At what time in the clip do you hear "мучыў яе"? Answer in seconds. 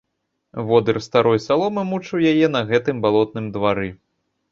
1.91-2.47